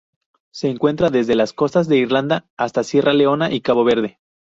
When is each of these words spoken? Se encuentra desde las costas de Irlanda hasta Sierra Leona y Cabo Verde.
Se 0.51 0.67
encuentra 0.67 1.11
desde 1.11 1.35
las 1.35 1.53
costas 1.53 1.87
de 1.87 1.97
Irlanda 1.97 2.47
hasta 2.57 2.83
Sierra 2.83 3.13
Leona 3.13 3.51
y 3.53 3.61
Cabo 3.61 3.83
Verde. 3.83 4.17